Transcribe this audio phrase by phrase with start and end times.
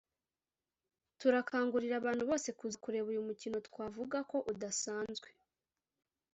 [1.19, 5.27] turakangurira abantu bose kuza kureba uyu mukino twavuga ko udasanzwe